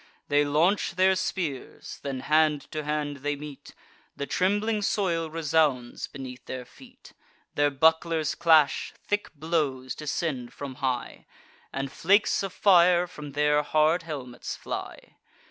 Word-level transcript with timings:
They 0.29 0.43
launch 0.43 0.95
their 0.95 1.13
spears; 1.15 1.99
then 2.01 2.21
hand 2.21 2.61
to 2.71 2.83
hand 2.83 3.17
they 3.17 3.35
meet; 3.35 3.75
The 4.15 4.25
trembling 4.25 4.81
soil 4.81 5.29
resounds 5.29 6.07
beneath 6.07 6.43
their 6.47 6.65
feet: 6.65 7.13
Their 7.53 7.69
bucklers 7.69 8.33
clash; 8.33 8.93
thick 9.05 9.31
blows 9.35 9.93
descend 9.93 10.53
from 10.53 10.77
high, 10.81 11.27
And 11.71 11.91
flakes 11.91 12.41
of 12.41 12.51
fire 12.51 13.05
from 13.05 13.33
their 13.33 13.61
hard 13.61 14.01
helmets 14.01 14.55
fly. 14.55 15.17